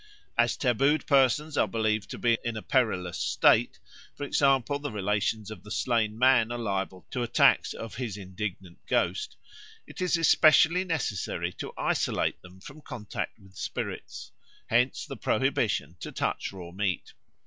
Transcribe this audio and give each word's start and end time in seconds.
As 0.35 0.57
tabooed 0.57 1.05
persons 1.05 1.57
are 1.59 1.67
believed 1.67 2.09
to 2.09 2.17
be 2.17 2.39
in 2.43 2.57
a 2.57 2.63
perilous 2.63 3.19
state 3.19 3.77
for 4.15 4.23
example, 4.23 4.79
the 4.79 4.89
relations 4.91 5.51
of 5.51 5.61
the 5.61 5.69
slain 5.69 6.17
man 6.17 6.51
are 6.51 6.57
liable 6.57 7.05
to 7.11 7.19
the 7.19 7.25
attacks 7.25 7.71
of 7.71 7.93
his 7.93 8.17
indignant 8.17 8.79
ghost 8.87 9.37
it 9.85 10.01
is 10.01 10.17
especially 10.17 10.83
necessary 10.83 11.53
to 11.53 11.71
isolate 11.77 12.41
them 12.41 12.59
from 12.59 12.81
contact 12.81 13.37
with 13.37 13.55
spirits; 13.55 14.31
hence 14.69 15.05
the 15.05 15.17
prohibition 15.17 15.97
to 15.99 16.11
touch 16.11 16.51
raw 16.51 16.71
meat. 16.71 17.13